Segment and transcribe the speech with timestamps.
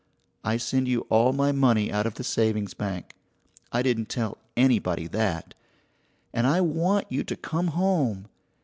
[0.43, 3.13] I send you all my money out of the savings bank
[3.71, 5.53] (I didn't tell anybody that),
[6.33, 8.27] and I want you to come home.